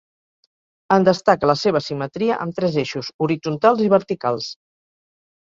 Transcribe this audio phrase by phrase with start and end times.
[0.95, 4.53] En destaca la seva simetria, amb tres eixos horitzontals i verticals.